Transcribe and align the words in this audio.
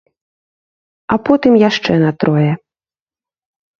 А 1.13 1.19
потым 1.29 1.53
яшчэ 1.69 1.91
на 2.05 2.09
трое. 2.19 2.51